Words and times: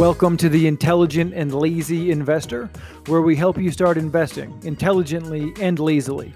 Welcome 0.00 0.38
to 0.38 0.48
the 0.48 0.66
Intelligent 0.66 1.34
and 1.34 1.54
Lazy 1.54 2.10
Investor, 2.10 2.70
where 3.08 3.20
we 3.20 3.36
help 3.36 3.58
you 3.58 3.70
start 3.70 3.98
investing 3.98 4.58
intelligently 4.64 5.52
and 5.60 5.78
lazily. 5.78 6.32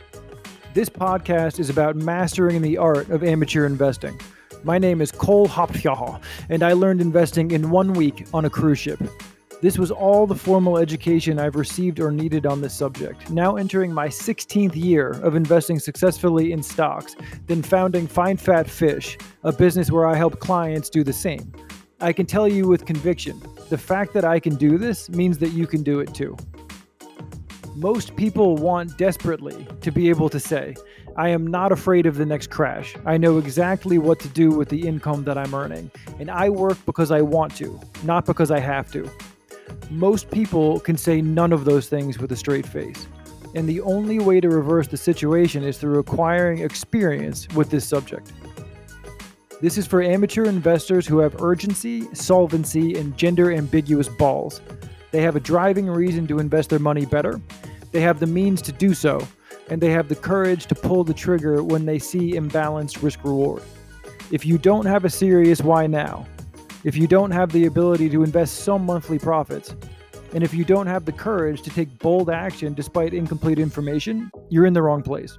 This 0.75 0.91
podcast 0.91 1.59
is 1.59 1.71
about 1.71 1.97
mastering 1.97 2.61
the 2.61 2.77
art 2.77 3.09
of 3.09 3.25
amateur 3.25 3.65
investing. 3.65 4.21
My 4.65 4.77
name 4.77 5.01
is 5.01 5.11
Cole 5.11 5.49
Hopfjaw, 5.49 6.21
and 6.51 6.63
I 6.63 6.75
learned 6.75 7.01
investing 7.01 7.53
in 7.53 7.71
one 7.71 7.95
week 7.95 8.27
on 8.35 8.45
a 8.45 8.51
cruise 8.51 8.81
ship. 8.81 9.01
This 9.63 9.79
was 9.79 9.91
all 9.91 10.27
the 10.27 10.35
formal 10.35 10.77
education 10.77 11.39
I've 11.39 11.57
received 11.57 12.01
or 12.01 12.13
needed 12.13 12.45
on 12.45 12.61
this 12.61 12.75
subject. 12.75 13.31
Now 13.31 13.57
entering 13.57 13.95
my 13.95 14.09
16th 14.09 14.77
year 14.77 15.13
of 15.23 15.37
investing 15.37 15.79
successfully 15.79 16.53
in 16.53 16.63
stocks, 16.63 17.17
then 17.47 17.63
founding 17.63 18.09
Find 18.09 18.39
Fat 18.39 18.69
Fish, 18.69 19.17
a 19.43 19.53
business 19.53 19.91
where 19.91 20.07
I 20.07 20.17
help 20.17 20.39
clients 20.39 20.91
do 20.91 21.03
the 21.03 21.15
same. 21.15 21.51
I 22.01 22.13
can 22.13 22.27
tell 22.27 22.47
you 22.47 22.69
with 22.69 22.85
conviction 22.85 23.41
the 23.71 23.79
fact 23.79 24.13
that 24.15 24.25
I 24.25 24.39
can 24.41 24.57
do 24.57 24.79
this 24.79 25.09
means 25.11 25.39
that 25.39 25.51
you 25.51 25.67
can 25.67 25.83
do 25.83 26.01
it 26.01 26.15
too. 26.15 26.37
Most 27.75 28.15
people 28.15 28.57
want 28.57 28.97
desperately 28.99 29.67
to 29.81 29.91
be 29.91 30.09
able 30.09 30.29
to 30.29 30.39
say, 30.39 30.77
I 31.17 31.29
am 31.29 31.47
not 31.47 31.73
afraid 31.73 32.07
of 32.07 32.17
the 32.17 32.27
next 32.27 32.51
crash. 32.51 32.95
I 33.07 33.17
know 33.17 33.39
exactly 33.39 33.99
what 33.99 34.21
to 34.21 34.29
do 34.29 34.51
with 34.51 34.69
the 34.69 34.87
income 34.87 35.25
that 35.25 35.39
I'm 35.39 35.55
earning, 35.55 35.91
and 36.19 36.31
I 36.31 36.51
work 36.51 36.79
because 36.87 37.11
I 37.11 37.21
want 37.21 37.57
to, 37.57 37.81
not 38.03 38.27
because 38.27 38.51
I 38.51 38.61
have 38.61 38.91
to. 38.93 39.11
Most 39.91 40.31
people 40.31 40.81
can 40.81 40.97
say 40.97 41.21
none 41.21 41.53
of 41.53 41.65
those 41.65 41.89
things 41.89 42.19
with 42.19 42.33
a 42.33 42.37
straight 42.37 42.67
face. 42.67 43.07
And 43.55 43.69
the 43.69 43.81
only 43.83 44.19
way 44.19 44.41
to 44.41 44.49
reverse 44.49 44.89
the 44.89 44.97
situation 44.97 45.63
is 45.63 45.79
through 45.79 46.01
acquiring 46.01 46.59
experience 46.59 47.49
with 47.55 47.71
this 47.71 47.87
subject. 47.87 48.33
This 49.65 49.79
is 49.79 49.87
for 49.87 50.03
amateur 50.03 50.45
investors 50.45 51.07
who 51.07 51.21
have 51.21 51.41
urgency, 51.41 52.07
solvency, 52.15 52.99
and 52.99 53.17
gender 53.17 53.51
ambiguous 53.51 54.11
balls. 54.11 54.61
They 55.11 55.23
have 55.23 55.37
a 55.37 55.41
driving 55.41 55.87
reason 55.87 56.27
to 56.27 56.39
invest 56.39 56.69
their 56.69 56.79
money 56.79 57.07
better, 57.07 57.41
they 57.91 58.03
have 58.03 58.21
the 58.21 58.27
means 58.27 58.61
to 58.61 58.73
do 58.73 58.93
so, 58.93 59.27
and 59.71 59.81
they 59.81 59.89
have 59.89 60.11
the 60.11 60.17
courage 60.17 60.67
to 60.67 60.75
pull 60.75 61.03
the 61.03 61.15
trigger 61.15 61.63
when 61.63 61.87
they 61.87 61.99
see 61.99 62.33
imbalanced 62.33 63.03
risk 63.03 63.25
reward. 63.25 63.63
If 64.31 64.45
you 64.45 64.59
don't 64.59 64.85
have 64.85 65.07
a 65.07 65.09
serious 65.09 65.63
why 65.63 65.87
now, 65.87 66.27
if 66.85 66.95
you 66.95 67.07
don't 67.07 67.31
have 67.31 67.51
the 67.51 67.65
ability 67.65 68.11
to 68.11 68.23
invest 68.23 68.65
some 68.65 68.85
monthly 68.85 69.19
profits, 69.19 69.75
and 70.35 70.45
if 70.45 70.53
you 70.53 70.67
don't 70.67 70.89
have 70.89 71.07
the 71.07 71.13
courage 71.13 71.63
to 71.63 71.71
take 71.71 71.99
bold 72.01 72.29
action 72.29 72.75
despite 72.75 73.15
incomplete 73.15 73.59
information, 73.59 74.31
you're 74.51 74.67
in 74.67 74.75
the 74.75 74.83
wrong 74.83 75.03
place. 75.03 75.39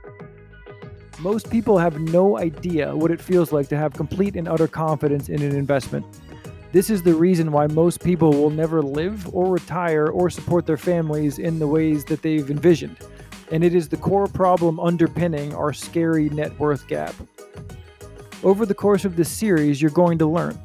Most 1.19 1.49
people 1.49 1.77
have 1.77 1.99
no 1.99 2.37
idea 2.37 2.93
what 2.93 3.09
it 3.09 3.21
feels 3.21 3.53
like 3.53 3.69
to 3.69 3.77
have 3.77 3.93
complete 3.93 4.35
and 4.35 4.49
utter 4.49 4.67
confidence 4.67 5.29
in 5.29 5.41
an 5.41 5.55
investment. 5.55 6.05
This 6.73 6.89
is 6.89 7.03
the 7.03 7.13
reason 7.13 7.53
why 7.53 7.67
most 7.67 8.03
people 8.03 8.31
will 8.31 8.49
never 8.49 8.81
live 8.81 9.33
or 9.33 9.49
retire 9.49 10.07
or 10.07 10.29
support 10.29 10.65
their 10.65 10.75
families 10.75 11.39
in 11.39 11.57
the 11.57 11.67
ways 11.67 12.03
that 12.05 12.21
they've 12.21 12.51
envisioned. 12.51 12.97
And 13.49 13.63
it 13.63 13.73
is 13.73 13.87
the 13.87 13.95
core 13.95 14.27
problem 14.27 14.77
underpinning 14.77 15.55
our 15.55 15.71
scary 15.71 16.29
net 16.29 16.59
worth 16.59 16.85
gap. 16.87 17.15
Over 18.43 18.65
the 18.65 18.73
course 18.73 19.05
of 19.05 19.15
this 19.15 19.29
series, 19.29 19.81
you're 19.81 19.91
going 19.91 20.17
to 20.17 20.25
learn 20.25 20.59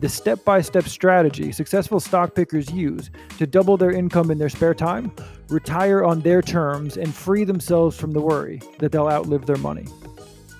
the 0.00 0.08
step 0.08 0.44
by 0.44 0.60
step 0.60 0.84
strategy 0.84 1.52
successful 1.52 2.00
stock 2.00 2.34
pickers 2.34 2.70
use 2.70 3.10
to 3.38 3.46
double 3.46 3.76
their 3.76 3.90
income 3.90 4.30
in 4.30 4.38
their 4.38 4.48
spare 4.48 4.74
time, 4.74 5.12
retire 5.48 6.04
on 6.04 6.20
their 6.20 6.42
terms, 6.42 6.96
and 6.96 7.14
free 7.14 7.44
themselves 7.44 7.98
from 7.98 8.12
the 8.12 8.20
worry 8.20 8.60
that 8.78 8.92
they'll 8.92 9.08
outlive 9.08 9.46
their 9.46 9.56
money. 9.56 9.86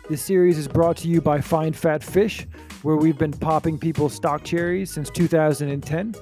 This 0.08 0.22
series 0.22 0.58
is 0.58 0.66
brought 0.66 0.96
to 0.98 1.08
you 1.08 1.20
by 1.20 1.40
Find 1.40 1.76
Fat 1.76 2.02
Fish, 2.02 2.46
where 2.82 2.96
we've 2.96 3.18
been 3.18 3.32
popping 3.32 3.78
people's 3.78 4.14
stock 4.14 4.42
cherries 4.42 4.90
since 4.90 5.10
2010. 5.10 6.14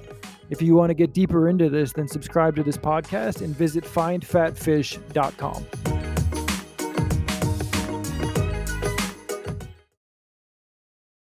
If 0.50 0.62
you 0.62 0.74
want 0.74 0.90
to 0.90 0.94
get 0.94 1.12
deeper 1.12 1.48
into 1.48 1.70
this, 1.70 1.92
then 1.92 2.08
subscribe 2.08 2.56
to 2.56 2.62
this 2.62 2.76
podcast 2.76 3.42
and 3.42 3.54
visit 3.54 3.84
findfatfish.com. 3.84 5.95